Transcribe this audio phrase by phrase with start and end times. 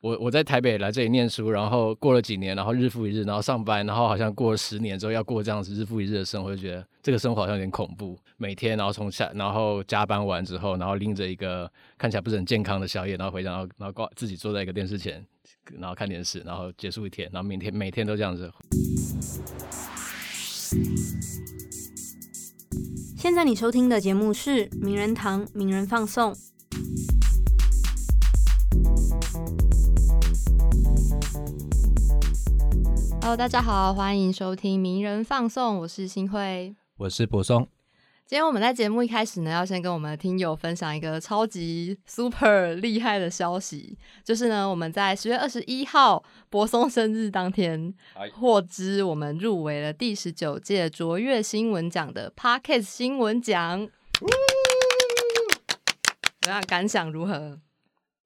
[0.00, 8.18] 我我在台北来这里念书，然后过了几年，然后日复一日，然后上班，然后好像过了十年之后要过这样子日复一日的生活，就觉得这个生活好像有点恐怖。
[8.38, 15.22] 每天然后从下，然后加班完之后，然后拎着一个看起来不是很健康的宵夜，然后回家，然后然后挂自己坐在一个电视前，
[15.78, 18.50] 然后看电视，然后结束一天，然后明天每天都这样子。
[23.18, 26.32] 现在你收听的节目是《名人堂名人放送》。
[33.22, 37.68] Hello，大家好，欢迎收听《名人放送》，我是新辉，我是柏松。
[38.26, 47.92] 今天我们在节目一开始呢，要先跟我们的听友分享一个超级 super 厉害的消息，就是呢，我们在十月二十一号柏松生日当天，
[48.32, 53.86] 获知我们入围了第十九届卓越新闻奖的 Parkes 新闻奖。
[56.40, 57.60] 怎样感想如何？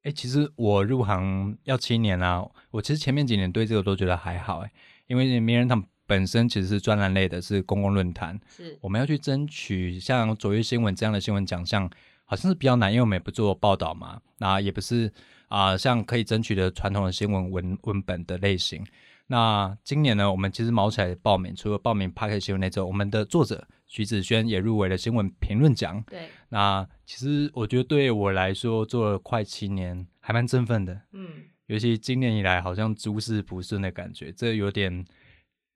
[0.04, 4.70] 哎，其实我入行要七年啦，我其实前面几年对这个都觉得还好，哎，
[5.06, 11.90] 因为名人堂本身其实是专栏类的，是公共论坛，是我们要去争取像卓越新闻这样的新闻奖项，
[12.26, 15.10] 好像是比较难，因为我们也不做报道嘛，那也不是
[15.48, 18.84] 啊，像可以争取的传统的新闻文文本的类型。
[19.26, 26.04] 那今年呢，我们其实毛起来报名，除了报名 p a r k 新闻那之后，我们的作者徐子轩也入围了新闻评论奖。
[26.06, 31.00] 对，那其实我觉得对我来说，做了快七年，还蛮振奋的。
[31.12, 35.04] 嗯，尤其今年以来，好像诸事不顺的感觉，这有点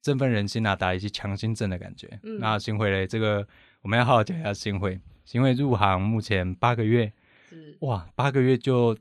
[0.03, 2.21] 振奋人心啊，打一些强心针的感觉。
[2.25, 3.49] 嗯，那新会嘞，这个
[3.81, 5.01] 我们要好好讲一下新会。
[5.25, 7.11] 新会入行目前八个月，
[7.81, 8.95] 哇，八个月就。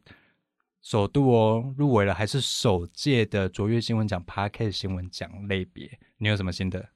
[0.89, 6.88] 首度哦，入围了，还是首届的卓越新闻奖 p a r k e t 新闻奖类别，你有什么心得？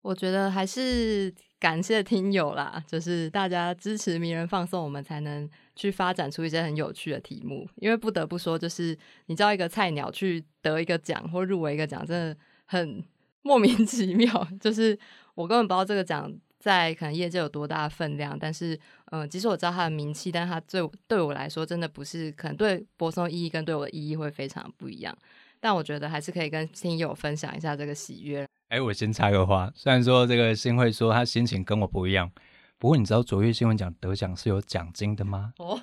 [0.00, 7.68] 我觉得还是感谢听友啦，就是大家支持名人放送，我们才能去发展出一些很有趣的题目。
[7.78, 13.04] 因为不得不说，就是你知道一个菜鸟去得一个奖或入围一个奖，真的很
[13.42, 14.46] 莫名其妙。
[14.60, 14.96] 就是
[15.34, 16.32] 我根本不知道这个奖。
[16.58, 18.78] 在可能业界有多大的分量，但是，
[19.12, 25.16] 嗯，即使我知道他的名气，但他对对我来说，真的不是可能对博松意义跟对我的意义会非常不一样。
[25.60, 28.46] 但我觉得还是可以跟听友分享一下这个喜悦。
[28.68, 32.30] 哎，我先插个话，虽然说这个新会说他心情跟我不一样，
[32.78, 35.52] 不过你知道卓越新闻奖得奖是有奖金的吗？
[35.58, 35.80] 哦。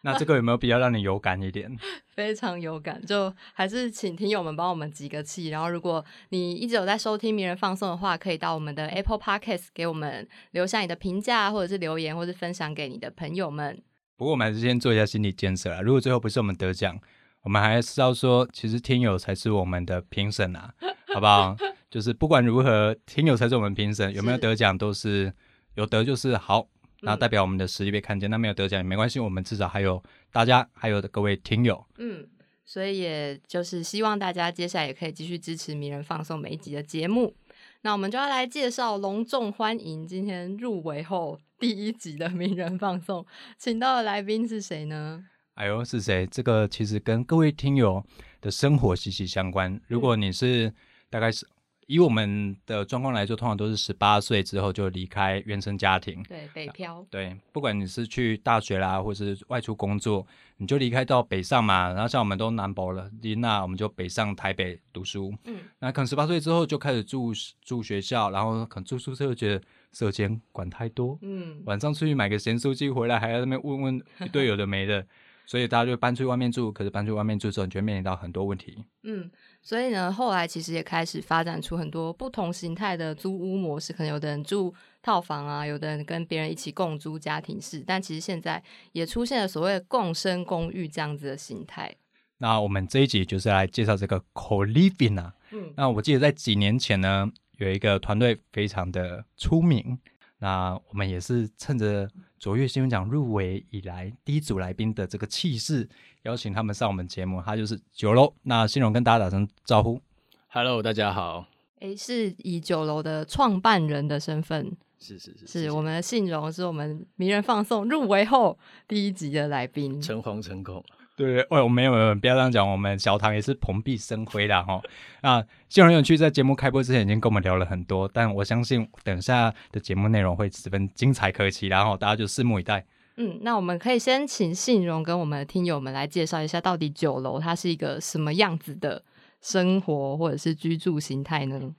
[0.02, 1.70] 那这个有没有比较让你有感一点？
[2.08, 5.48] 非常有感，就还是请听友们帮我们集个气。
[5.48, 13.82] 然后，如果你一直有在收听名人放送的话，可以到我们的 Apple Podcast 给我们留下你的评价，或者是留言，或是分享给你的朋友们。
[14.16, 15.80] 不过，我们还是先做一下心理建设啦。
[15.80, 16.98] 如果最后不是我们得奖，
[17.42, 20.72] 我们还是要说，其实听友才是我们的评审啊，
[21.14, 21.56] 好不好？
[21.90, 25.32] 就是不管如何，听友才是我们评审，有没有得奖都是
[25.74, 26.68] 有得就是好。
[27.02, 30.02] 那代表我们的实力被看见，那没有得奖也没关系，我们至少还有
[30.32, 31.84] 大家，还有各位听友。
[31.98, 32.26] 嗯，
[32.64, 37.34] 所以也就是希望大家接下来也可以继续支持名人放送每一集的节目。
[37.82, 43.24] 那我们就要来介绍隆重欢迎今天入围后第一集的名人放送，
[43.56, 45.24] 请到的来宾是谁呢？
[45.54, 46.26] 哎呦，是谁？
[46.26, 48.04] 这个其实跟各位听友
[48.40, 49.80] 的生活息息相关。
[49.88, 50.72] 如果你是
[51.08, 51.46] 大概是。
[51.90, 60.24] 以我们的状况来说，通常都是十八岁之后就离开原生家庭，对北漂，对，不管你是去大学啦，或是外出工作，
[60.58, 61.92] 你就离开到北上嘛。
[61.92, 65.34] 然后像我们都南博了，那我们就北上台北读书。
[65.46, 75.04] 嗯，那可能十八岁之后就开始住住学校，然后可能住宿舍就觉得社监管太多，嗯，晚上出去买个咸酥鸡回来，还要那边问问一堆有的没的，
[75.44, 76.70] 所以大家就搬出去外面住。
[76.70, 78.84] 可是搬出去外面住之后，你就面临到很多问题。
[79.02, 79.28] 嗯。
[79.62, 83.92] 所以呢，后来其实也开始发展出很多不同形态的租屋模式。
[83.92, 87.84] 可能有的人住套房啊，有的人跟别人一起共租家庭式。
[87.86, 88.62] 但其实现在
[88.92, 91.94] 也出现了所谓共生公寓这样子的形态。
[92.38, 95.34] 那我们这一集就是来介绍这个 co-living 啊。
[95.52, 95.72] 嗯。
[95.76, 99.98] 那我记得在几年前呢，有一个团队非常的出名。
[100.38, 102.08] 那我们也是趁着
[102.40, 105.86] 卓越新闻奖入围以来第一组来宾的这个气势。
[106.22, 108.32] 邀请他们上我们节目，他就是九楼。
[108.44, 110.00] 那信荣跟大家打声招呼
[110.48, 111.46] ，Hello，大家好。
[111.80, 118.58] 诶，是以九楼的创办人的身份，是是是，是我们的信荣，是我们名人放送入围后
[118.88, 120.82] 第一集的来宾，诚惶诚恐。
[121.20, 124.80] 对，哦，没有没有，不要这样讲，我们小唐也是蓬荜生辉的哈。
[125.20, 132.86] 啊，信荣有趣，在节目开播之前已经跟我们聊了很多，但我相信等下的节目内容会十分精彩可期，然后大家就拭目以待。
[133.16, 139.02] 嗯，那我们可以先请信荣跟我们的听友们来介绍一下，到底酒楼它是一个什么样子的
[139.42, 141.74] 生活或者是居住形态呢？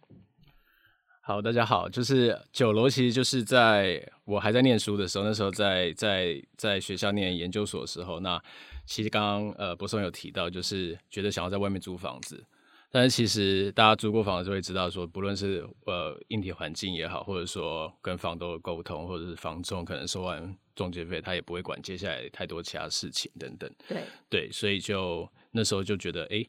[1.22, 8.40] 好，大家好，就是酒楼其实就是在我还在念书的时候，那时候在在在学校念研究所的时候，那
[8.86, 12.45] 其实刚刚呃博松有提到，就是觉得想要在外面租房子，
[12.92, 23.72] 但是其实大家租过房子就会知道，说不论是呃硬体环境也好，或者说跟房东的沟通，或者是房仲可能收完中介费，他也不会管接下来太多其他事情等等。
[23.88, 26.45] 对对，所以就那时候就觉得，哎，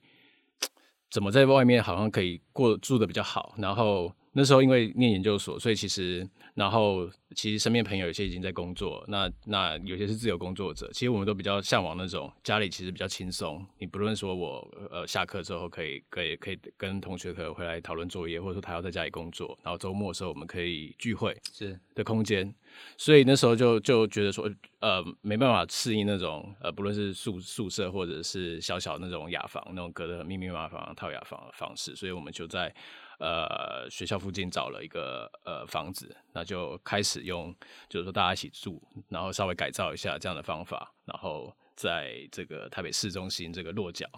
[1.11, 4.13] 怎么在外面好像可以过住的比较好，然后。
[4.35, 7.07] 那时候因为念研究所，所以其实，然后
[7.37, 13.63] 其实身边朋友有些已经在工作，那那有些是自由工作者，其实我们都比较向往那种家里其实比较轻松。
[13.79, 22.55] 你不论说我呃下课之后可以可以可以跟同学可以回来讨论作业，或者说他要在家里工作，然后周末的时候我们可以聚会是的空间。
[22.97, 24.51] 所以那时候就就觉得说，
[24.81, 32.75] 呃，没办法适应那种呃，不论是宿宿舍或者是小小那种雅房，那种隔得密密麻麻套雅房的方式，所以我们就在。
[33.23, 37.55] 呃，学校附近找了一个呃房子，那就开始用，
[37.89, 44.09] 就是说大家一起住，然后稍微改造一下这样的方法，然后在这个台北市中心这个落脚。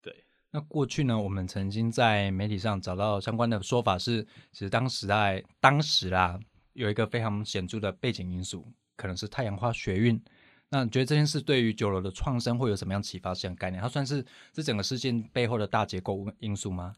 [0.00, 4.22] 对，那过去呢，我们曾经在媒体上找到相关的说法是，
[4.52, 6.38] 其实当时在当时啦，
[6.74, 8.64] 有一个非常显著的背景因素，
[8.94, 10.22] 可能是太阳花学运。
[10.68, 13.82] 那你觉得这件事对于酒楼的创生会有什么样启发性概念？
[13.82, 16.94] 它算是这整个事件背后的大结构因素吗？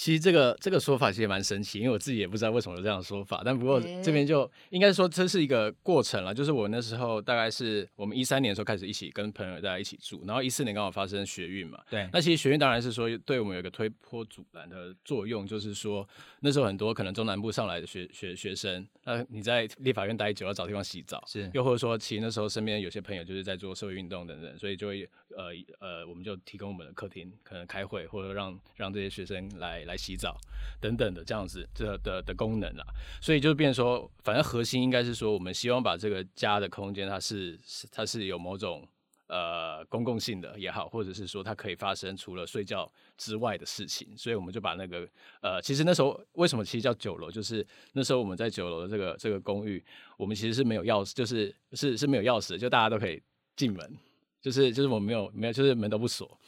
[0.00, 3.42] 其实这个这个说法其实蛮神奇，因为我自己也不知道为什么有这样的说法。
[3.44, 11.78] 但不过这边就应该说这是一个过程了，就是我那时候大概是我们一三年的时候开始一起跟朋友大家一起住，然后一四年刚好发生学运嘛。
[11.90, 12.08] 对。
[12.14, 16.08] 那其实学运当然是说对我们有一个推波阻澜的作用，就是说
[16.40, 21.50] 那时候很多可能中南部上来的学学学生，那你在立法院待久要找地方洗澡，是。
[21.52, 25.06] 又或者说其实那时候身边有些朋友就是在做社会运动等等，所以就会
[25.36, 25.48] 呃
[25.78, 30.38] 呃我们就提供我们的客厅可能开会，或者让让这些学生来来洗澡。
[30.80, 32.86] 等等的这样子这的的功能啊，
[33.20, 37.58] 所以就变说，反正核心应该是说，我们希望把这个家的空间，它是
[37.92, 38.86] 它是有某种
[39.26, 45.06] 呃公共性的也好，或者是说它可以发生除了睡觉之外的事情，所以我们就把那个
[45.42, 49.84] 呃，其实那时候为什么其实叫酒楼，就是那时候我们在酒楼的这个这个公寓，
[50.16, 53.22] 我们其实是没有钥匙，就是是是没有钥匙，就大家都可以
[53.54, 53.94] 进门，
[54.40, 56.40] 就是就是我们没有没有，就是门都不锁，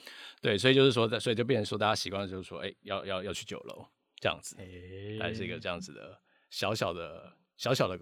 [0.42, 3.86] 对，所以就是说，所以就变成说，大家习惯就是说，哎，要要要去酒楼。
[4.20, 4.56] 这样子，
[5.18, 6.16] 还是一个这样子的
[6.48, 7.98] 小小的、小小的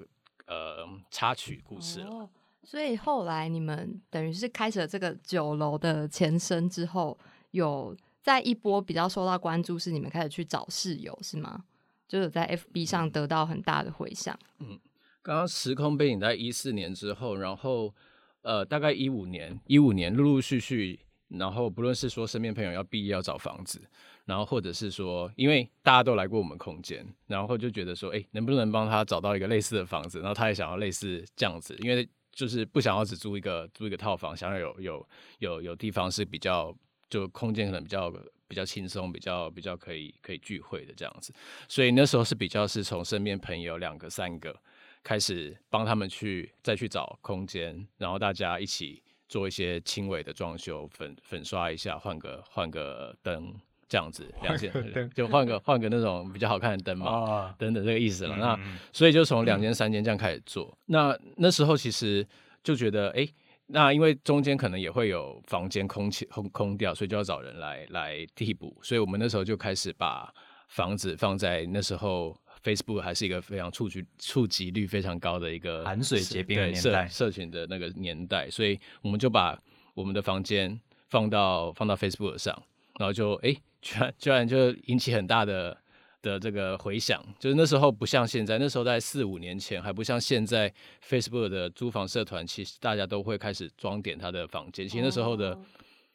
[0.46, 2.28] 呃插曲故事了。
[2.62, 7.18] 所以后来你们等于是开始了这个酒楼的前身之后，
[7.52, 11.64] 有在一波比较受到关注，是你们开始去找室友是吗？
[12.06, 14.38] 就是在 FB 上得到很大的回响。
[14.58, 14.78] 嗯，
[15.22, 17.94] 刚刚时空背景在一四年之后，然后
[18.42, 21.00] 呃，大概一五年，一五年陆陆续续，
[21.30, 23.80] 然后不论是说身边朋友要毕业要找房子。
[24.26, 30.20] 然后或者是说，因为大家都来过我们空间，然后就觉得说，哎，能不能帮他找到一个类似的房子？
[30.20, 35.08] 然后他也想要类似这样子，因为就是不想要只租一个租一个套房，想要有有
[35.40, 36.72] 有有地方是比较
[37.08, 38.08] 就空间可能比较
[38.46, 41.34] 比较轻松，比较比较可以可以聚会的这样子。
[41.66, 44.54] 所以那时候是比较是从身边朋友两个三个
[45.02, 53.54] 开始帮他们去再去找空间，然后大家一起做一些轻微的装修，粉粉刷一下，换个换个灯。
[53.92, 54.72] 这样子两间
[55.12, 58.36] 就换个换个那种比较好看的灯嘛，等等这个意思了。
[58.36, 58.56] 那
[58.92, 60.78] 所以就从两间三间这样开始做。
[60.86, 62.24] 那那时候其实
[62.62, 63.26] 就觉得，哎，
[63.66, 68.78] 那因为中间可能也会有房间空气空空掉，所以就要找人来来替补。
[68.80, 70.32] 所以我们那时候就开始把
[70.68, 79.60] 房子放在那时候 Facebook 还是一个非常触及触及率非常高的一个寒水结冰的年代，社群的那个年代，所以我们就把
[79.94, 82.62] 我们的房间放到放到 Facebook 上，
[82.98, 83.56] 然后就哎。
[83.82, 85.74] 居然居然就引起很大的
[86.20, 90.70] 的这个回响，就是那时候不像现在，那时候在四五年前还不像现在
[91.02, 94.86] ，Facebook 的租房社团其实大家都会开始装点他的房间。
[94.86, 95.58] 其实那时候的，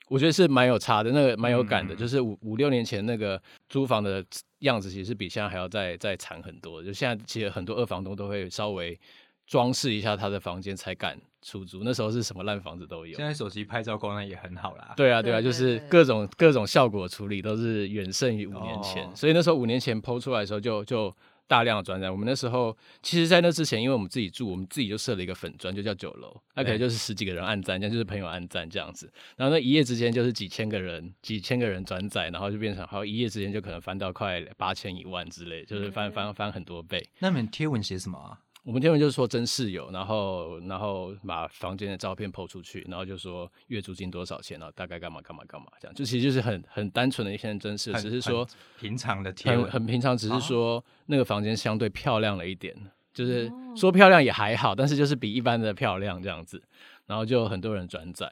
[0.09, 4.23] 我觉得是蛮有差的，那个蛮有感的，就是五五六年前那个租房的
[4.59, 6.83] 样子，其实比现在还要再再惨很多。
[6.83, 8.99] 就现在其实很多二房东都会稍微。
[9.47, 13.15] 装饰一下他的房间才敢出租，那时候是什么烂房子都有。
[13.15, 14.95] 现在手机拍照功能也很好啦。
[14.97, 19.07] 对啊，对啊，就是各种各种效果处理都是远胜于五年前。
[19.15, 21.15] 所以那时候五年前剖出来的时候，就就
[21.47, 22.09] 大量的转载。
[22.09, 29.11] 我们那时候其实，在那之前，因为我们自己住，我们自己就设了一个粉砖，就叫酒楼，那可能就是十几个人按赞，这样就是朋友按赞这样子。
[29.37, 37.07] 然后那一夜之间就是几千个人，几千个人转载，然后就变成好一夜之间就可能翻到快八千一万之类，就是翻翻翻很多倍。
[37.19, 38.39] 那你们贴文写什么啊？
[38.65, 48.45] 我们天文就是说真室友，然后然后把房间的照片抛出去，然后就说月租金多少钱，然后大概干嘛干嘛干嘛这样，就其实就是很很单纯的一些真事，只是说
[48.79, 52.75] 平常的贴很很平常，只是说那个房间相对漂亮了一点，
[53.13, 56.59] 就是说漂亮也还好，但是就是比一般的漂亮这样子，
[57.05, 58.25] 然后就很多人转载，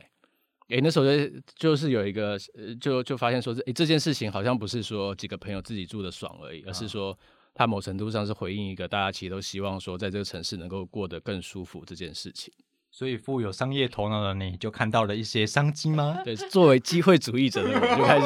[0.69, 2.39] 哎，那时候就就是有一个，
[2.81, 7.15] 就就发现说，哎，这件事情好像不是说几个朋友自己住的爽而已，而是说，
[7.53, 12.53] 它某程度上是回应一个大家其实都希望说，在这个城市能够过得更舒服这件事情。
[12.91, 16.21] 所以，富有商业头脑的你就看到了一些商机吗？
[16.25, 18.19] 对，作为机会主义者的我就开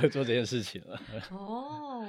[0.00, 1.00] 始做这件事情了。
[1.30, 2.04] 哦。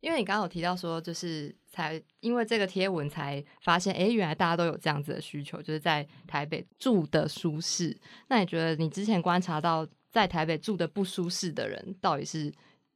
[0.00, 7.96] 因为你刚刚有提到说，就是才因为这个贴文才发现，哎，原来大家都有这样子的需求，就是在台北住的舒适。
[8.28, 12.52] 那你觉得你之前观察到在台北住的不舒适的人，到底是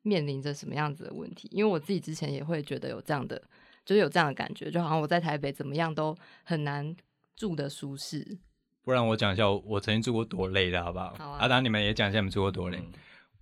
[0.08, 1.48] 面临着什么样子的问题？
[1.52, 3.40] 因为我自己之前也会觉得有这样的，
[3.84, 6.96] 就是有这样的感觉，就好像我在台北怎么样都很难
[7.36, 8.38] 住的舒适。
[8.82, 11.14] 不然我讲一下我曾经住过多累的好不好？
[11.18, 11.38] 好啊。
[11.40, 12.82] 阿达，你们也讲一下你们住过多累。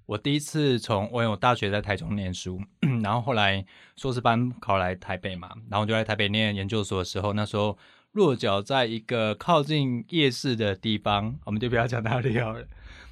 [0.06, 2.60] 我第一次从我有大学在台中念书，
[3.02, 3.64] 然后后来
[3.96, 7.76] 硕士班考来台北嘛，然后就来台北念研究所的时候，那时候
[8.12, 12.60] 落脚在一个靠近夜市的地方，我们就不要讲哪里好了。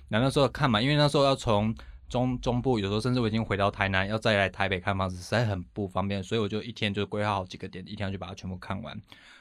[0.08, 1.74] 然后那时候看嘛，因为那时候要从
[2.08, 9.00] 中中部，有时候甚至我已经回到台南，要再来台北看房子，实在很不方便，所以我就一天就规划好几个点，一天就把它全部看完。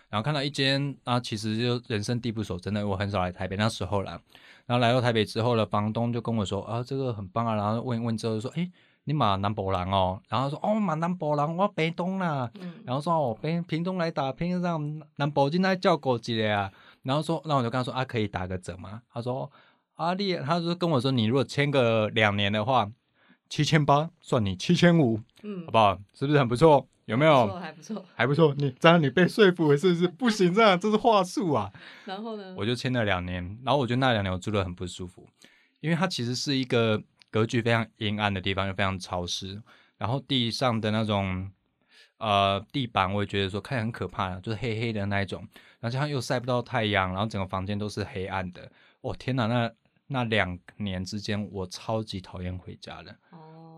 [0.10, 4.20] 然后看到一间啊，其实就人生地不熟，真的我很少来台北那时候啦。
[4.67, 7.55] 然后来到台北之后呢，房东就跟我说啊，这个很棒啊。
[7.55, 8.70] 然后问问之后说，哎，
[9.05, 10.22] 你马南博人哦。
[10.29, 12.50] 然后说哦，马南博人，我北东啦。
[12.62, 12.75] 嗯。
[12.86, 16.72] 然后说哦，北屏东来打拼，让南博进来叫过几个啊。
[17.01, 19.01] 然后说，那我就跟他说啊，可以打个折吗？
[19.12, 19.51] 他说
[19.96, 22.92] 阿丽，他说跟我说，你如果签个两年的话，
[23.50, 26.00] 七千八算你七千五，嗯，好不好？
[26.14, 26.88] 是不是很不错？
[27.06, 27.54] 有没有？
[27.56, 28.56] 还不错，还不错。
[28.58, 30.08] 你这样你被说服了是不是？
[30.08, 31.72] 不行，这样这是话术啊。
[32.06, 32.56] 然后呢？
[32.58, 35.28] 我就签了两年，然后我觉得那两年我住的很不舒服，
[35.82, 39.62] 因为它其实是一个格局非常阴暗的地方，又非常潮湿，
[39.98, 41.52] 然后地上的那种
[42.18, 45.42] 呃地板，我也觉得说看很可怕，就是黑黑的那一种，
[45.82, 48.72] 然后加上又晒不到太阳，然后整个房间都是黑暗的。
[49.02, 49.70] 哦天哪，那
[50.08, 53.16] 那两年之间，我超级讨厌回家的。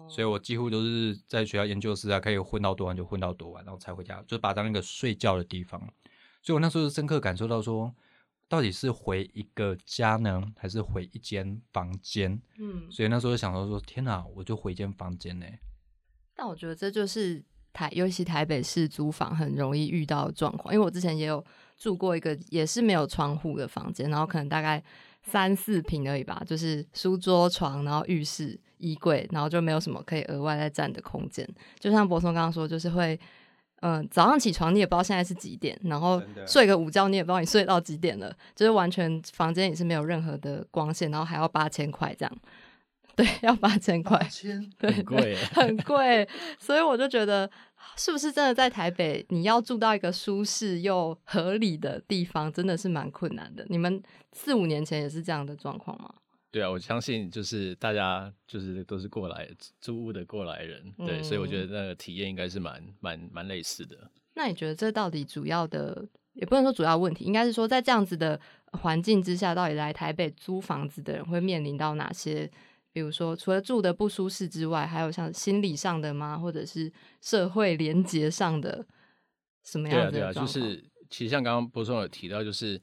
[0.08, 5.80] 所以我几乎都是在学校研究室啊，可以混到多晚就混到多晚，然后才回家，就把它当一个睡觉的地方。
[6.44, 7.92] 所以我那时候深刻感受到说，
[8.48, 12.40] 到底是回一个家呢，还是回一间房间？
[12.60, 15.46] 嗯，所以那时候就想到说，天哪，我就回一间房间呢。
[16.36, 21.44] 但我觉得这就是台，尤其台北市租房很容易遇到的状况，因为我之前也有
[21.78, 24.84] 住过一个也是没有窗户的房间，然后可能大概
[25.26, 28.60] 三四平而已吧，就是书桌、床，然后浴室。
[28.78, 31.48] 衣柜，然后就没有什么可以额外再占的空间。
[31.80, 33.18] 就像博松刚刚说，就是会，
[33.80, 42.38] 嗯，早上起床你也不知道现在是几点，然后睡个午觉你也不知道你睡到几点了，就是完全房间也是没有任何的光线，然后还要八千块这样，
[43.16, 44.20] 对，要八千块，
[44.78, 46.28] 对，很贵，很贵。
[46.60, 47.50] 所以我就觉得，
[47.98, 53.66] 是不是真的在台北，你要住到一个舒适又合理的地方，真的是蛮困难的。
[53.70, 54.02] 你们
[54.34, 56.14] 四五年前也是这样的状况吗？
[56.52, 59.50] 对啊，我相信就是大家就是都是过来
[59.82, 64.10] 租屋的过来人，对，所以我觉得那个体验应该是蛮蛮蛮类似的。
[64.36, 68.40] 那你觉得这到底主要的，也不能说主要问题，应该是说在这样子的
[68.72, 72.50] 环境之下，到底来台北租房子的人会面临到哪些？
[72.96, 76.38] 比如说除了住的不舒适之外，还有像心理上的吗？
[76.38, 78.88] 或者是社会连接上的
[79.66, 80.12] 什么样的？
[80.12, 82.82] 对啊，对啊，就是其实像刚刚博松有提到，就是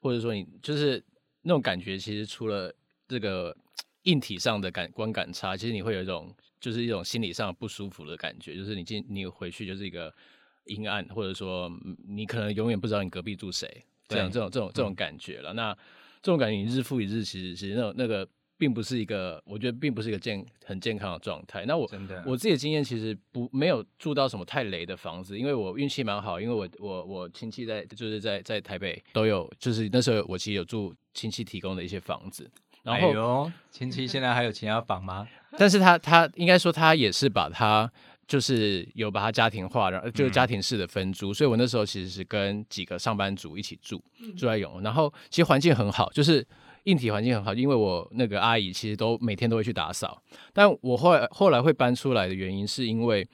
[0.00, 1.02] 或者说你就是
[1.40, 2.70] 那种感觉，其实除了
[3.08, 3.56] 这个
[4.02, 6.30] 硬体上的感观感差，其实你会有一种
[6.60, 10.14] 就是一种心理上不舒服的感觉，就是你进你回去就是一个
[10.64, 11.72] 阴暗，或者说
[12.06, 15.54] 你可能永远不知道你隔壁住谁，这样这种这种这种感觉了。
[15.54, 15.74] 那
[16.20, 21.64] 这种感觉你日复一日，其实其实那种那个并不是一个，我觉得并不是一个健很健康的状态。
[21.66, 32.50] 那我真的我自己的经验其实不没有住到什么太雷的房子，因为我运气蛮好，因为我我我亲戚在就是在在台北都有，就是那时候我其实有住亲戚提供的一些房子。
[32.82, 35.26] 然后亲戚现在还有其他房吗？
[35.56, 37.90] 但是他他应该说他也是把他
[38.26, 41.32] 就是有把他家庭化，然后就是家庭式的分租。
[41.32, 44.02] 所以我那时候其实是跟几个上班族一起住，
[44.36, 44.82] 住在永。
[44.82, 46.46] 然后其实环境很好，就是
[46.84, 50.22] 硬体环境很好，因为我那个阿姨其实都每天都会去打扫。
[50.52, 53.26] 但我后来后来会搬出来的原因是因为，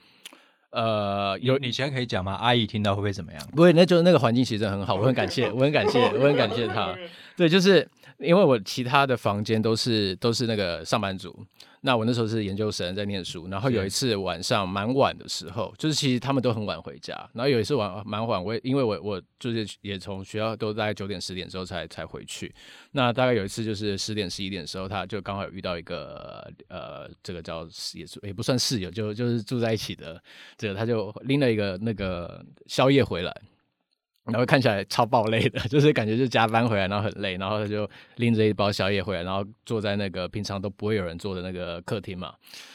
[0.71, 2.33] 呃，有你现在可以讲吗？
[2.33, 3.41] 阿姨听到会不会怎么样？
[3.55, 6.95] 不会，那就是那个环境其实很好，我很感谢，我很感谢，我很感谢她。
[7.37, 7.87] 对，就是。
[8.21, 11.35] 因为我其他的房间都是都是那个上班族，
[11.81, 22.53] 那我那时候是研究生在念书，然后有一次晚上蛮晚的时候，就是其实他们都很晚回家，然后有一次晚蛮晚，我因为我我就是也从学校都大概九点十点之后才才回去，
[22.91, 30.21] 那大概有一次就是十点十一点的时候，他就刚好有遇到一个呃这个叫也也不算室友，就就是住在一起的
[30.57, 33.35] 这个，他就拎了一个那个宵夜回来。
[34.25, 42.33] 然后看起来超爆累的， 就是感觉就加班回来，然后很累，然后他就拎着一包宵夜回来，然后坐在那个平常都不会有人坐的那个客厅嘛，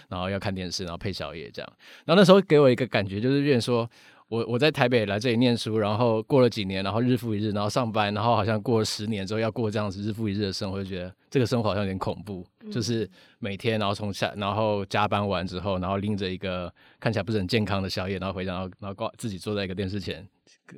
[0.09, 1.73] 然后要看电视，然后配宵夜这样。
[2.05, 3.89] 然后那时候给我一个感觉，就是有点说。
[4.29, 12.45] 我我在台北来这里念书，然后过了几年，然后日复一日，然后上班，然后好像过了十年之后要过这样子日复一日的生活，就觉得这个生活好像有点恐怖。
[12.71, 20.27] 就是每天，然后从下，然后加班完之后，然后拎着一个看起来不是很健康的宵夜，然后回家，然后然后挂自己坐在一个电视前，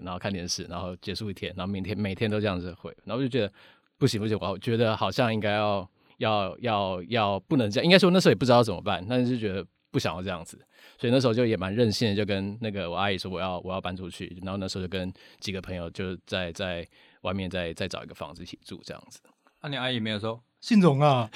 [0.03, 3.51] 然后看电视，然后结束一天，然后明天每天都这样子回，然后就觉得
[3.97, 10.59] 不行不行，我觉得好像应该要要要要不能这样，应该说那时候也不知道怎么办，但是就觉得不想要这样子。
[10.99, 16.87] 所以那时候就也蛮任性的，就跟那个我阿姨说我要我要搬出去，然后那时候就跟几个朋友就在在
[17.23, 19.21] 外面再再找一个房子一起住这样子。
[19.61, 21.31] 啊，你阿姨没有说 姓荣啊？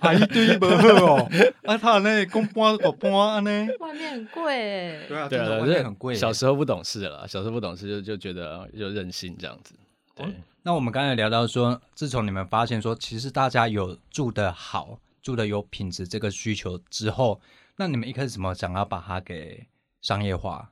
[0.00, 0.74] 阿姨对你不好
[1.04, 1.30] 哦。
[1.64, 3.68] 啊，他那公搬个搬安呢？
[3.78, 5.04] 外面很贵。
[5.06, 6.14] 对啊，对啊，外面很贵。
[6.14, 9.74] 小时候不懂事了，小时候不懂事就就觉得就任性这样子。
[10.14, 10.26] 对。
[10.62, 17.38] 那我们刚才聊到说，自从你们发现说，其实大家有住的好，住的有品质这个需求之后。
[17.76, 19.66] 那你们一开始怎么想要把它给
[20.00, 20.70] 商业化？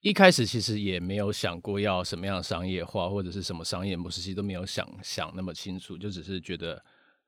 [0.00, 6.82] 一开始其实也没有想过要什么样的商业化，或者是什么商业模式，其实都没有想想那么清楚，就只是觉得，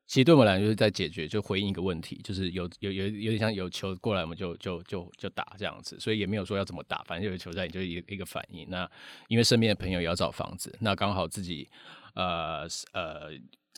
[0.06, 8.66] 其实对我们来说就是在解决，就回应一个问题，就是有有有有点像有球过来，我们就就就就打这样子，所以也没有说要怎么打，反正有球在，你就一一个反应。
[8.70, 8.90] 那
[9.28, 11.68] 因为身边的朋友也要找房子，那刚好自己
[12.14, 13.32] 呃呃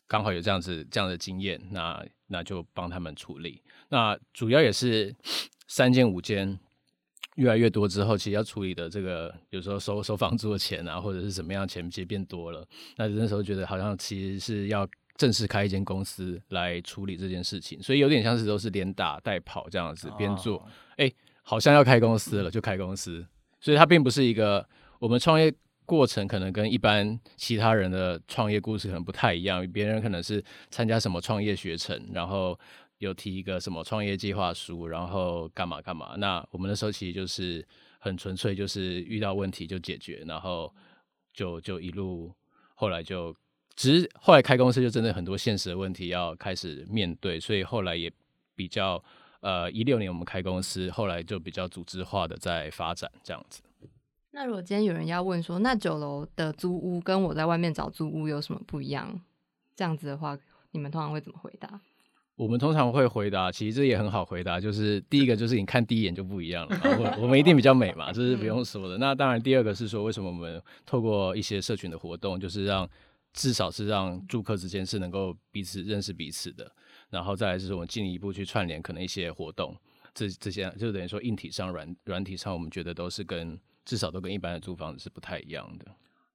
[0.06, 2.00] 刚好有这样子这样的经验，那
[2.34, 3.62] 那就帮他们处理。
[3.90, 5.14] 那主要也是
[5.68, 6.58] 三间五间
[7.36, 12.66] 越来越多之后，其实要处理的这个有时候收收房租的钱啊，或者是怎么样钱其实变多了。
[12.96, 20.66] 那那时候觉得好像其实是要正式开一间公司来处理这件事情，所以有点像是都是连打带跑这样子边做。
[20.96, 21.08] 哎，
[21.42, 23.24] 好像要开公司了就开公司，
[23.60, 25.54] 所以它并不是一个我们创业
[25.86, 32.58] 过程可能跟一般其他人的创业故事可能不太一样，别人可能是参加什么创业学程，然后。
[32.98, 36.14] 有提一个什么创业计划书，然后干嘛干嘛？
[36.16, 37.62] 那我们那时候其实就是
[37.98, 40.72] 很纯粹，就是遇到问题就解决，然后
[41.34, 42.32] 就就一路
[42.74, 43.34] 后来就，
[43.74, 48.10] 只是后来开公司就真的很多现实的问题要开始面对，所以后来也
[48.54, 49.02] 比较
[49.40, 53.60] 呃一六年我们开公司，后来就比较组织化的在发展这样子。
[54.34, 59.20] 那如果今天有人要问说，那九楼的租屋跟我在外面找租屋有什么不一样？
[59.76, 60.36] 这样子的话，
[60.72, 61.80] 你们通常会怎么回答？
[62.34, 68.98] 我们通常会回答，其实这也很好回答，就是第一个就是你看第一眼就不一样了，我我们一定比较美嘛，这是不用说的。
[68.98, 72.90] 那当然，第二个是说为什么我们透过一些社群的活动，就是让
[73.32, 76.68] 至少是让住客之间是能够彼此认识彼此的，
[77.08, 79.76] 然后再来就是我们进一步去串联可能一些活动，
[80.12, 85.86] 这这些就等于说硬体上软软体上，我们觉得都是跟至少都跟一般的租房子是不太一样的。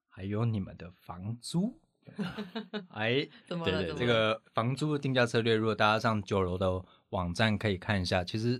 [0.07, 1.79] 还有你们的房租。
[2.89, 8.59] 哎，对对，这个房租的定价策略，如果大家上九楼的网站可以看一下，其实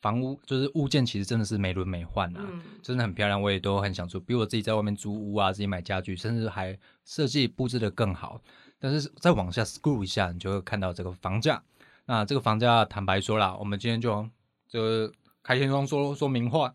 [0.00, 2.44] 房屋就是物件，其实真的是美轮美奂啊，
[2.82, 4.18] 真的很漂亮，我也都很想住。
[4.18, 8.42] 比我自己在外面租屋啊，自己买家具，甚至还设计布置的更好。
[8.80, 11.62] 但是再往下 scroll 一下，你就会看到这个房价。
[12.06, 14.28] 那这个房价，坦白说啦，我们今天就
[14.68, 16.74] 就开天窗说说明话，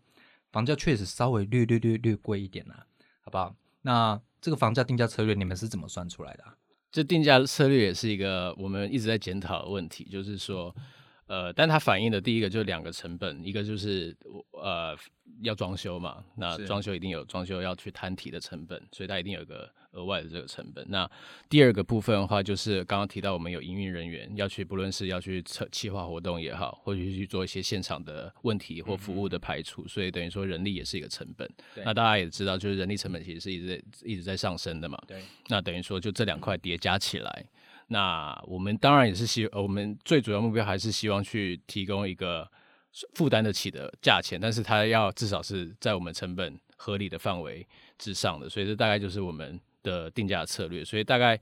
[0.54, 2.86] 房价确实稍微略略略略贵一点啦，
[3.22, 3.56] 好不好？
[3.82, 6.44] 那这个房价定价策略，你们是怎么算出来的？
[6.92, 10.72] 这定价策略也是一个我们一直在检讨的问题，就是说，
[11.26, 14.16] 呃，但它反映的第一个就是两个成本，一个就是
[14.52, 14.96] 呃
[15.42, 19.70] 要装修嘛，那装修一定有装修要去摊提的成本，所以它一定有一个。
[19.94, 20.84] 额外的这个成本。
[20.88, 21.08] 那
[21.48, 31.48] 第二个部分的话，就是刚刚提到我们有营运人员要去，不论是要去策企划活动也好，或者去做一些现场的问题或服务的排除，所以等于说人力也是一个成本。
[31.76, 35.00] 那大家也知道，就是人力成本其实是一直在一直在上升的嘛。
[35.06, 35.22] 对。
[35.46, 37.44] 那等于说，就这两块叠加起来，
[37.88, 42.50] 那我们当然也是希，我们最主要目标还是希望去提供一个
[43.14, 47.66] 负担得起的价钱，但是它要至少是在我们成本合理的范围
[47.98, 49.60] 之上的，所以这大概就是我们。
[49.84, 51.38] 的定价策略，所以大概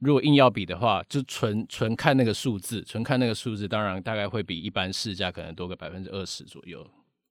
[0.00, 6.86] 如果硬要比的话，就纯纯看那个数字，纯看那个数字，当然大概会比一般市价可能多个百分之二十左右。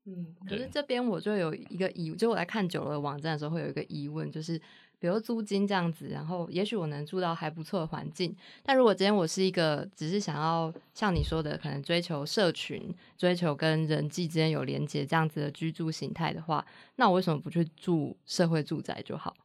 [0.08, 4.60] 嗯，可是这边我就有一个疑，就我来看久了网站的时候，会有一个疑问，就是
[5.00, 19.36] 比如租金这样子，然后也许我能住到还不错的环境，但如果今天我是一个只是想要像你说的，可能追求社群、追求跟人际之间有连接这样子的居住形态的话，那我为什么不去住社会住宅就好？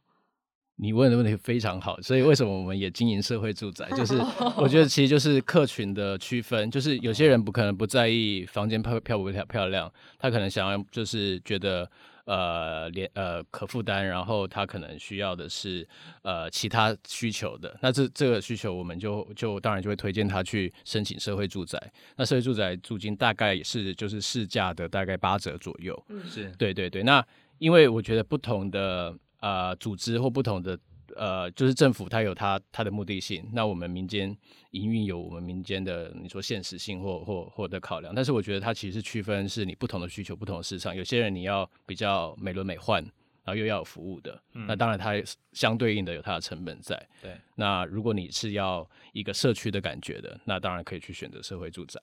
[0.77, 3.87] 你问的问题非常好，所以为什么我们也经营社会住宅？
[3.91, 4.17] 就是
[4.57, 11.89] 我觉得其实就是客群的区分，就是有些人不可能不在意房间漂漂不漂漂亮，他可能想要就是觉得。
[12.31, 15.85] 呃连呃可负担，然后他可能需要的是
[16.21, 21.77] 呃其他需求的，那这这个需求我们就就当然就会推荐他去申请社会住宅。
[22.15, 25.93] 那社会住宅租金大概也是就是市价的大概八折左右。
[26.07, 27.03] 嗯，是对对对。
[27.03, 27.21] 那
[27.59, 30.79] 因为我觉得不同的呃组织或不同的。
[31.15, 34.35] 呃，就是政府它有它它的目的性，那我们民间
[34.71, 40.95] 营运有我们民间的你说现实性或或或的考量，但是我觉得它其实是区分是你不同的需求、不同的市场。
[40.95, 43.03] 有些人你要比较美轮美奂，
[43.43, 45.13] 然后又要有服务的，那当然它
[45.53, 46.95] 相对应的有它的成本在。
[47.21, 51.99] 对，那如果你是要一个社区的感觉的，那当然可以去选择社会住宅。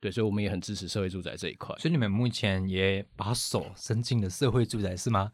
[0.00, 1.72] 对，所以我们也很支持社会住宅这一块。
[1.78, 5.30] 所以你们目前也把手伸进了社会住宅是吗？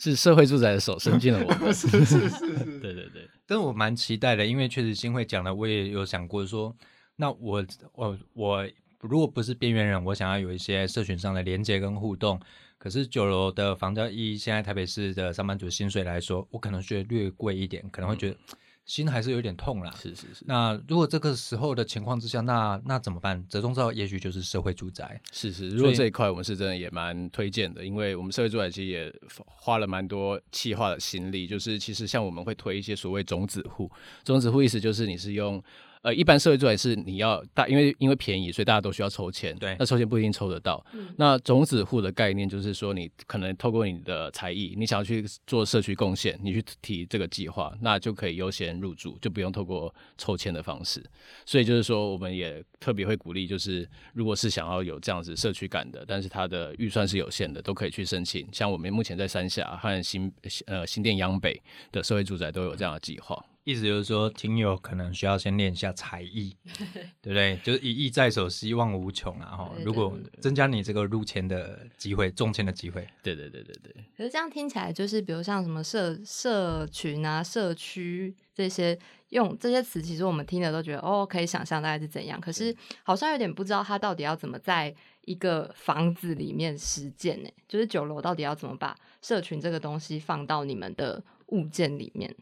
[0.00, 2.40] 是社会住宅的手伸进了我们，是是是是，
[2.80, 3.28] 对对对。
[3.46, 6.74] 但是我蛮期待的，因为确实新会讲的，我也有想过说，
[7.16, 8.68] 那我我我
[9.00, 12.40] 如果不是边缘人，我想要有一些社群上的连接跟互动，
[12.78, 18.36] 可是九楼的房价以现在台北市的上班族薪水来说，我可能觉得略贵一点，可能会觉得。
[18.90, 19.94] 心还是有点痛啦。
[19.96, 20.44] 是是是。
[20.46, 23.40] 那如果这个时候的情况之下，那那怎么办？
[23.48, 25.20] 折中照也许就是社会住宅。
[25.30, 29.14] 是是，如果这一块我们是真的也蛮推荐的，因为我们社会住宅其实也
[29.46, 33.88] 花了蛮多气化的心力，就是其实像我们会推一些所谓种子户，
[34.24, 35.62] 种子户意思就是你是用。
[36.02, 39.54] 呃，一般社会住宅是你要大，因为因为便宜，所以大家都需要抽签。
[39.58, 40.82] 对，那抽签不一定抽得到。
[41.16, 51.04] 那种子户的概念就是说，你可能透过你的才艺，你想要去做社区贡献，你去提这个计划，那就可以优先入住，就不用透过抽签的方式。
[51.44, 58.48] 所以就是说，我们也特别会鼓励，就是如果是想要有这样子社区感的，但是它的预算是有限的，都可以去申请。
[58.52, 60.32] 像我们目前在三峡和新
[60.64, 61.60] 呃新店央北
[61.92, 63.44] 的社会住宅都有这样的计划。
[63.64, 66.56] 意思就是说，听友可能需要先练一下才艺，
[67.20, 67.58] 对不对？
[67.62, 69.56] 就是一艺在手，希望无穷啊！
[69.56, 73.94] 哈，如果增加你这个入签的机会、中签的机会，对对对对对。
[74.16, 82.40] 可是这样听起来，就是比如像什么社社群啊、社区这些，用这些词，其实我们听的都觉得哦，可以想象大概是怎样。
[82.40, 84.94] 可是好像有点不知道他到底要怎么在
[85.26, 87.48] 一个房子里面实践呢？
[87.68, 92.34] 就是酒楼到底要怎么把社群这个东西放到你们的物件里面？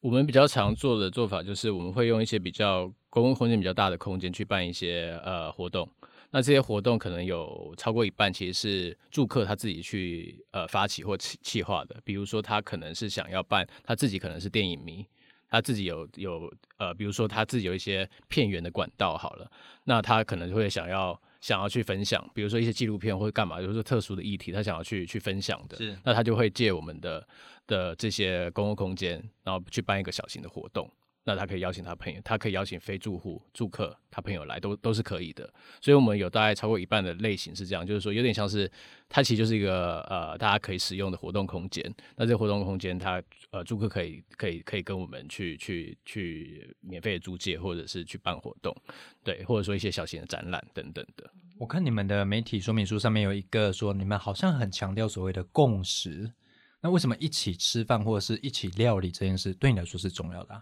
[0.00, 5.86] 我们比较常做的做法就是，我们会用一些比较公共空间比较大的空间去办一些呃活动。
[6.30, 12.00] 那这些活动可能有超过一半其实是住客他自己去呃发起或企企划的。
[12.02, 15.04] 比如说他可能是想要办，他自己可能是电影迷，
[15.50, 19.50] 他自己有有呃，比如说他自己有一些片源的管道好了，
[19.84, 27.26] 那他可能会想要想要去分享，比如说一些纪录片或者干嘛，就是说特殊的议题，他想要去去分享的，是那他就会借我们的。
[27.66, 29.12] 的这些公共空间，
[29.44, 30.90] 然后去办一个小型的活动，
[31.22, 35.44] 那他可以邀请他朋友，他可以邀请非住户住客他朋友来，都都是可以的。
[35.80, 38.70] 所以，我们有大概超过一半的类型是这样，就是说有点像是
[39.08, 41.84] 它其实就是一个呃大家可以使用的活动空间。
[42.16, 48.74] 那这个活动空间，它呃住客可以可以可以跟我们去去去免费的租借，或者是去办活动，
[49.22, 51.30] 对，或者说一些小型的展览等等的。
[51.58, 56.32] 我看你们的媒体说明书上面有一个说，你们好像很强调所谓的共识。
[56.80, 60.58] 那为什么一起吃饭或者是一起料理这件事对你来说是重要的？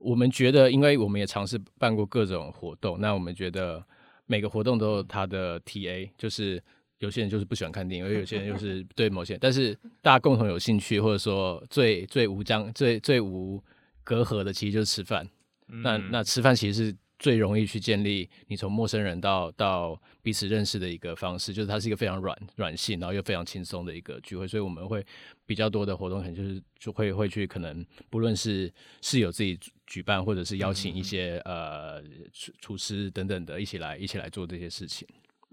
[0.00, 3.80] 我们觉得，因为我们也尝试办过各种活动，那我们觉得
[4.26, 6.60] 每个活动都有它的 TA，就是
[6.98, 13.62] 有些人就是不喜欢看电影，而有些人就 是对某些，但是大家共同有兴趣，或者说最最无章、最最无
[14.02, 15.28] 隔阂的，其实就是吃饭。
[15.66, 16.96] 那那吃饭其实是。
[17.20, 25.04] 最容易去建立你从陌生人到到彼此认识的一个方式，就是它是一个非常软软性，然后又非常轻松的一个聚会，所以我们会
[25.44, 29.56] 比较多的活动，可能就是就会会去可能不论是室友自己
[29.86, 32.02] 举办，或者是邀请一些呃
[32.32, 35.06] 厨厨师等等的一起来一起来做这些事情。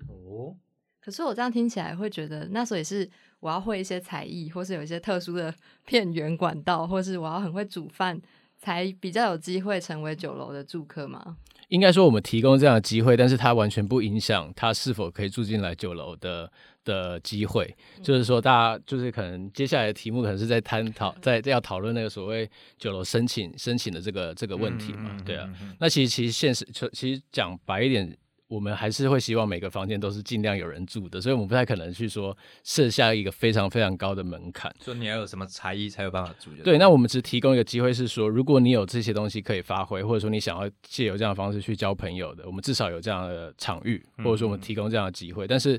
[0.08, 0.56] 哦，
[1.02, 3.10] 可是我这样听起来会觉得，那所以是
[3.42, 5.54] 我要会一些才艺，或是有一些特殊的
[5.86, 8.22] 片源管道，或是我要很会煮饭，
[8.58, 11.38] 才比较有机会成为酒楼的住客吗？
[11.70, 16.50] 应该说，我们提供这样的机会，但是它完全不影响他是否可以住进来酒楼的
[16.86, 17.76] 的机会。
[18.02, 25.18] 就是说，大家就是可能接下来的题目可能是在探讨，在要讨论那个所谓酒楼申请申请的这个这个问题嘛？
[25.26, 25.50] 对啊。
[25.80, 28.18] 那其实其实现实，其实讲白一点。
[28.48, 34.74] 我们还是会希望每个房间都是尽量有人住的，所以我们不太可能去说设下一个非常非常高的门槛。
[34.82, 36.52] 说你要有什么才艺才有办法住？
[36.64, 45.46] 对，那我们只提供一个机会，是说如果你有这些东西可以发挥，或者说你想要借由这样的方式去交朋友的，我们至少有这样的场域，或者说我们提供这样的机会。
[45.46, 45.78] 但是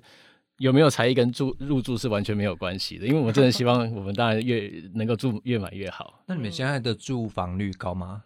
[0.58, 6.22] 有没有才艺跟住入住是完全没有关系的，因为我们真的希望我们当然越能够住越满越好。
[6.26, 8.24] 那你们现在的住房率高吗？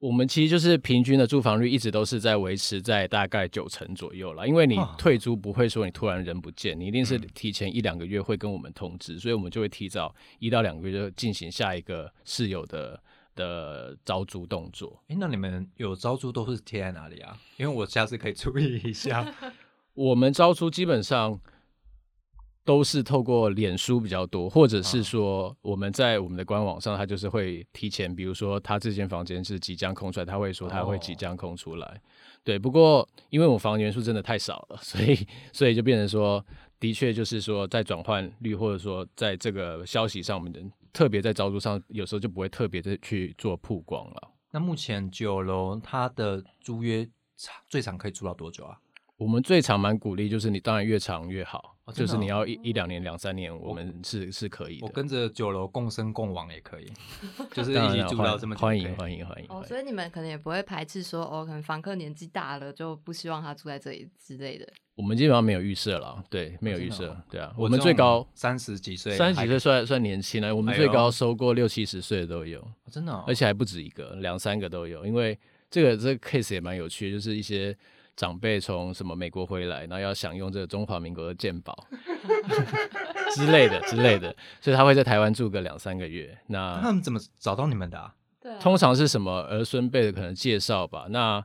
[0.00, 12.98] 我们其实就是平均的住房率一直都是在维持在大概九成左右了，因为你退租不会说你突然人不见，你一定是提前一两个月会跟我们通知，所以我们就会提早一到两个月就进行下一个室友的
[13.36, 14.98] 的招租动作。
[15.08, 17.36] 哎，那你们有招租都是贴在哪里啊？
[17.58, 19.30] 因为我下次可以注意一下。
[19.92, 21.38] 我们招租基本上。
[22.70, 32.00] 都是透过脸书比较多，或者是说我们在我们的官网上，他就是会提前，比如说他这间房间是即将空出来，他会说他会即将空出来。
[32.44, 36.46] 对，不过因为我房源数真的太少了，所以 所以就变成说，
[36.78, 44.30] 的确就是说在转换率或者说在这个消息上，我们特别在招租上，有时候就不会特别的去做曝光了。
[44.52, 47.04] 那目前九楼它的租约
[47.36, 48.78] 长最长可以租到多久啊？
[49.16, 51.76] 我们最长蛮鼓励，就是你当然越长越好。
[51.92, 54.86] 就是你要一一两年、两三年，我们是是可以的。
[54.86, 56.90] 我跟着酒楼共生共往也可以，
[57.52, 59.46] 就是一起住到这么欢迎欢迎欢迎。
[59.48, 64.66] 哦，所以你们可能也不会排斥说，哦，可能房客年纪大了就不希望他住在这里之类的。
[64.94, 67.52] 我们基本上没有预设了，对，没有预设，对啊。
[67.56, 70.54] 我们最高三十几岁，三十几岁算算年轻了。
[70.54, 75.06] 我们最高收过六七十岁的都有，真的，而且还不止一个，两三个都有。
[75.06, 75.38] 因为
[75.70, 77.76] 这个这个 case 也蛮有趣，就是一些。
[78.20, 81.86] 长辈从什么美国回来，然后要享用这个中华民国的鉴宝
[83.34, 86.36] 之类的之类的，所以他会在台湾住个两三个月。
[86.48, 88.12] 那他们怎么找到你们的？
[88.38, 91.06] 对，通常是什么儿孙辈的可能介绍吧。
[91.08, 91.42] 那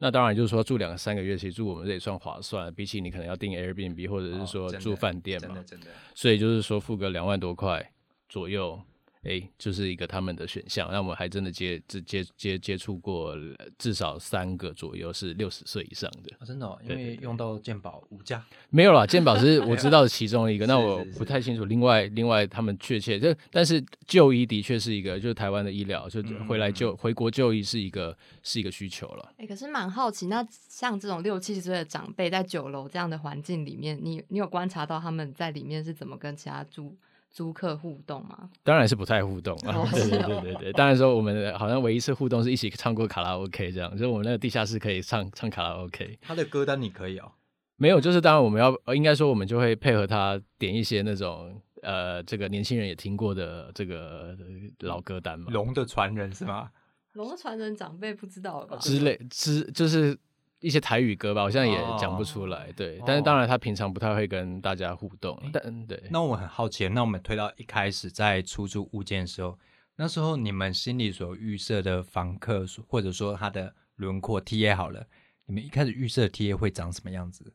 [0.00, 5.46] 那当然就是说住两三个月，其实住我们这里算划算，比起你可能要订 Airbnb 或者是说住饭店嘛。
[5.46, 5.86] 真的真的。
[6.14, 7.90] 所以就是说付个两万多块
[8.28, 8.78] 左右。
[9.24, 10.88] 哎，就是一个他们的选项。
[10.90, 13.34] 那我们还真的接接接接触过
[13.78, 21.64] 至少三个左右是六十岁以上的，真的，因为用到健保无价 没有啦，健保是 我知道的其中一个，那我不太清楚。
[21.64, 29.32] 另外，另外他们确切就，但是就医的确是一个，就是台湾的医疗，就回来就回国就医是一个是一个需求了。
[29.38, 36.96] 哎，可是蛮好奇，那像这种六七十岁的长辈在酒楼这样的环境里面，你你有观察到他们在里面是怎么跟其他住？
[37.30, 38.50] 租客互动吗？
[38.62, 39.86] 当然是不太互动啊！
[39.92, 46.18] 对对对对对，当然说我们好像唯一一次互动是一起唱过卡拉 OK 这样，就是我们那个地下室可以唱唱卡拉 OK。
[46.22, 47.32] 他的歌单你可以哦？
[47.76, 54.36] 没有，就是当然我们要应该说我们就会配合他点一些那种呃，这个年轻人也听过的这个
[54.80, 55.52] 老歌单嘛。
[55.52, 56.70] 龙的传人是吗？
[57.12, 58.76] 龙的传人长辈不知道吧？
[58.78, 60.18] 之类之就是。
[60.60, 62.72] 一些台语歌吧，我现在也讲不出来。
[62.72, 65.40] 对，但是当然他平常不太会跟大家互动。
[65.52, 69.58] 但对，那我很好奇，那我们推到一开始在出租物件的时候，
[69.96, 75.06] 那时候你们心里所预设的房客，或者说他的轮廓 T A 好了，
[75.46, 77.52] 你们一开始预设 T A 会长什么样子？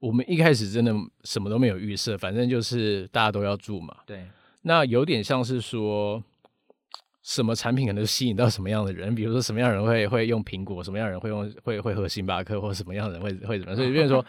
[0.00, 0.92] 我们一开始真的
[1.24, 3.96] 什么都没有预设，反正就是大家都要住嘛。
[4.06, 4.26] 对，
[4.62, 6.22] 那有点像是说。
[7.28, 9.12] 什么产品可能吸引到什么样的人？
[9.14, 13.76] 比如说什么样人会会用苹果，什么样人会用会会喝星巴克，或者什么样人会会怎么？
[13.76, 14.24] 所以，比如说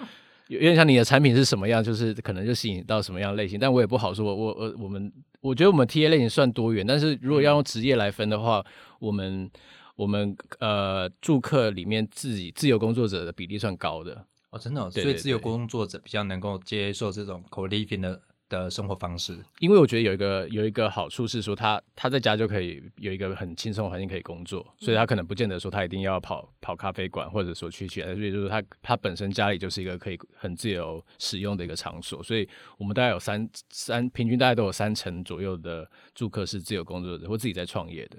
[0.47, 3.57] 有点像你的产品是什么样，就是可能就吸引到什么样类型。
[3.57, 4.25] 但我也不好说。
[4.25, 5.09] 我我我我们
[5.39, 8.61] 我觉得我们 T A 类型算多元，但是如果要用职业来分的话，
[8.99, 9.49] 我们
[9.95, 18.21] 我们呃住客里面自己自由工作者的比例算高的哦，真的，所以自由工作者比较能够接受这种 co living 的。
[18.49, 38.17] 的生活方式，因为我觉得有一个有一个好处是说，他他在家就可以有一个很轻松的环境可以工作，所以他可能不见得说他一定要跑跑咖啡馆，或者说去去，所以就是他他本身家里就是一个可以很自由使用的一个场所，所以我们大概有三三平均大概都有三成左右的住客是自由工作者或自己在创业的。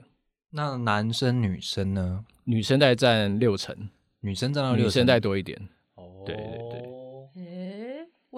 [0.53, 2.25] 那男生女生呢？
[2.45, 3.89] 女生大概占六成，
[4.21, 5.57] 女生占到六，女生再多一点。
[5.95, 7.00] 哦，对对对。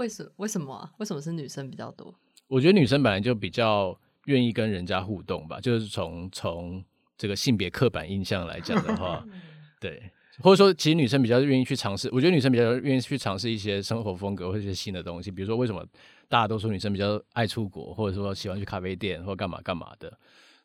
[0.02, 0.90] 为什为什么啊？
[0.98, 2.12] 为什么是女生比较多？
[2.48, 6.84] 我觉得女生本来就比较愿意跟人家互动吧，就是从从
[7.16, 9.24] 这个性别刻板印象来讲的话，
[9.80, 10.10] 对，
[10.40, 12.08] 或者说其实女生比较愿意去尝试。
[12.10, 15.86] 我觉得女生比较愿意去尝试一些生活风格或者一些新的东西，比如说为什么
[16.28, 20.12] 大家都说女生比较爱出国，或者说喜欢去咖啡店或干嘛干嘛的？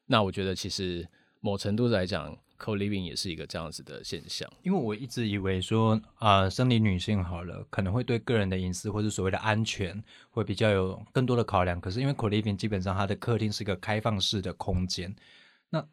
[0.08, 1.08] 那我觉得其实
[1.42, 2.36] 某程度来讲。
[2.60, 11.80] Co living 也是一个这样子的现象，因为我一直以为说啊，生理女性好了，可能会对个人的隐私或者所谓的安全会比较有更多的考量。
[11.80, 15.16] 可是因为 Co living 基本上它的客厅是一个开放式的空间，
[15.70, 15.88] 那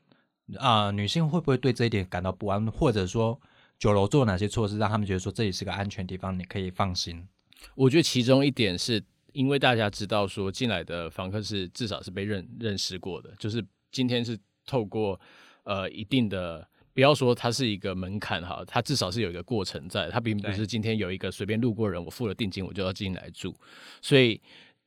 [0.58, 2.66] 啊，女性会不会对这一点感到不安？
[2.70, 3.38] 或者说
[3.78, 7.28] 酒楼做哪些措施让他们觉得说这里是个安全地方，你可以放心？
[7.74, 15.20] 我觉得其中一点是因为大家知道说进来的房客是至少是被认认识过的，就是今天是透过。
[15.64, 23.54] 呃，一定的，不要说它是一个门槛哈，它至少是有一个过程在，它并不是今天有一个随便路过人，我付了定金我就要进来住，
[24.00, 24.40] 所以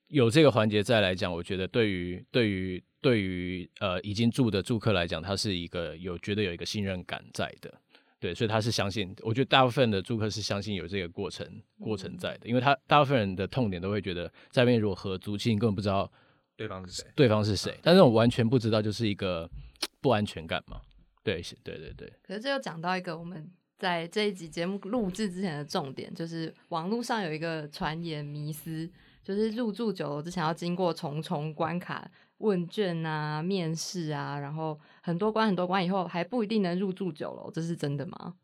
[0.08, 7.74] 有这个环节再来讲，我觉得对于对于对于呃已经住的住客来讲，它是一个有觉得有一个信任感在的，
[8.20, 9.14] 对，所以他是相信。
[9.22, 11.46] 我觉得大部分的住客是相信有这个过程
[11.80, 16.12] 过程在的，因为他大部分人的痛点都会觉得在外面如果合租，其实你根本不知道
[16.58, 19.50] 对方是谁，对方是谁，但是我完全不知道，就是一个
[20.02, 20.82] 不安全感嘛。
[21.24, 22.12] 对，对对对。
[22.24, 28.90] 可是这又讲到一个我们在这一集节目录制之前的重点，就是网络上有一个传言迷思，
[29.24, 32.10] 就是入住酒楼之前要经过重重关卡。
[32.40, 38.36] 问卷啊，面试啊，然后很多关很多关以后还不一定能入住酒楼，这是真的吗？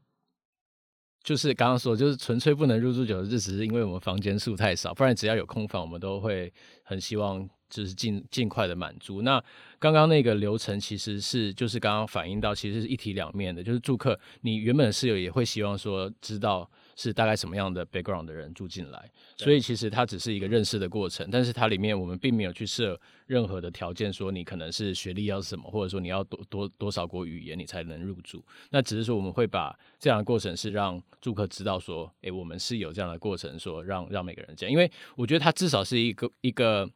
[1.24, 6.52] 就是刚刚说，就是纯粹不能入住酒楼，这只是因为我们房间数太少，不然只要有空房，我们都会
[6.84, 9.22] 很希望就是尽尽快的满足。
[9.22, 9.44] 那
[9.80, 16.70] 刚刚那个流程其实是就是刚刚反映到，其实是一体两面的，就是住客你原本的室友也会希望说知道。
[16.96, 28.44] 是大概什么样的 background 的人住进来，所以其实它只是一个认识的过程，但是它里面我们并没有去设任何的条件，说你可能是学历要什么，或者说你要多多多少国语言你才能入住。
[28.70, 36.90] 那只是说我们会把这样的过程是让住客知道说，诶，我们是有这样的过程，说让让每个人这样，因为我觉得它至少是一个一个。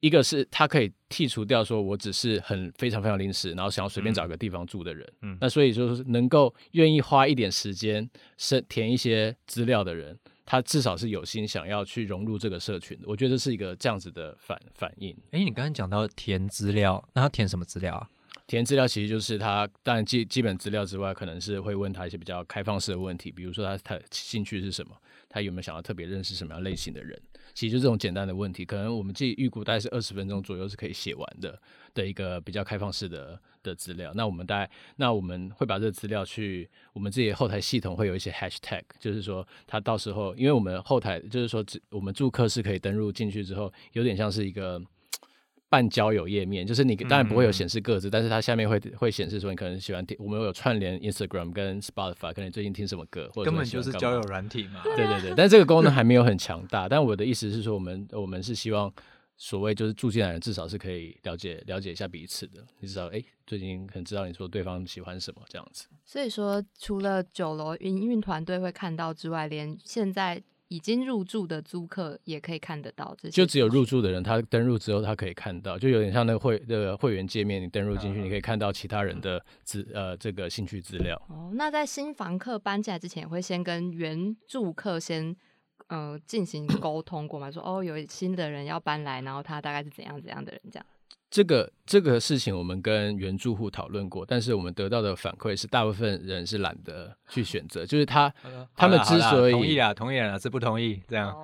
[0.00, 5.10] 一个是他可以剔除掉说，我只是很非常非常临时，然后想要随便找个地方住的人。
[5.22, 13.04] 嗯，那所以就是能够愿意花一点时间，是填一些资料的人，他至少是有心想要去融入这个社群的。
[13.08, 15.16] 我觉得是一个这样子的反反应。
[15.30, 18.08] 哎，你刚刚讲到填资料，那他填什么资料啊？
[18.46, 24.94] 填资料其实就是他，当然基基本资料之外，可能是会问他一些比较开放式的问题，比如说他他兴趣是什么，
[25.28, 27.20] 他有没有想要特别认识什么样类型的人。
[27.56, 31.58] 其实就这种简单的问题，可能我们自己预估大概是二十分钟左右是可以写完的
[31.94, 34.12] 的一个比较开放式的的资料。
[34.14, 44.78] 那我们大概，那我们会把这个资料去我们自己后台系统会有一些 hashtag，就是说他到时候，因为我们后台就是说，我们住客是可以登录进去之后，有点像是一个。
[45.68, 54.80] 半交友页面，就是你当然不会有显示个字，但是它下面会会显示说你可能喜欢听，我们有串联 Instagram 跟 Spotify，可能最近听什么歌，或者根本就是交友软体嘛。
[54.84, 56.88] 对对对，但这个功能还 没有很强大。
[56.88, 58.92] 但我的意思是说，我们我们是希望
[59.36, 65.86] 所谓就是住进来人至少是可以了解了解一下彼此的，你知道哎，最近可能知道你说对方喜欢什么这样子。
[66.04, 70.42] 所以说，除了酒楼营运团队会看到之外，连现在。
[70.68, 81.20] 已经入住的租客也可以看得到，这就只有入住的人，他登入之后他可以看到，就有点像那个会的会员界面，你登入进去，你可以看到其他人的资呃这个兴趣资料。
[81.28, 85.36] 哦，那在新房客搬进来之前，会先跟原住客先
[85.86, 87.50] 呃进行沟通过吗？
[87.50, 90.86] 说哦，有新的人要搬来，然后他大概是怎样怎样的人这样。
[91.28, 98.32] 这个这个事情我们跟原住户讨论过，但是我们得到的反馈是，大部分人是懒得去选择，就是他
[98.76, 101.34] 他们之所以同意啊，同意啊，是不同意这样。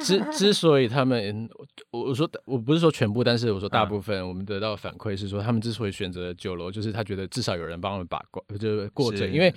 [0.00, 1.48] 之之所以他们，
[1.90, 9.54] 我我说我不是说全部，但是我说大部分，我们得到反馈是说，他们之所以选择酒楼，就是他觉得至少有人帮我们把关，就是过程，因为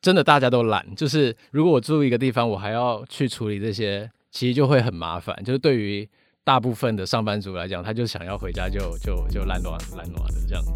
[0.00, 6.08] 真的大家都懒，就是如果我住一个地方，我还要去处理这些，其实就会很麻烦，就是对于。
[6.46, 10.70] 大部分的上班族来讲，他就想要回家就就就懒惰懒惰的这样子。